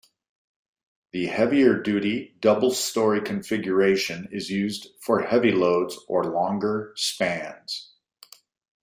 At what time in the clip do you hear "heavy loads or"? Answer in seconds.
5.21-6.23